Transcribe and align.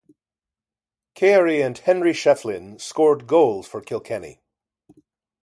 Carey 1.13 1.61
and 1.61 1.77
Henry 1.77 2.11
Shefflin 2.13 2.81
scored 2.81 3.27
goals 3.27 3.67
for 3.67 3.81
Kilkenny. 3.81 4.41